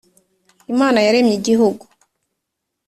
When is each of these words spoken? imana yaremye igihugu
imana 0.73 0.99
yaremye 1.07 1.33
igihugu 1.39 1.83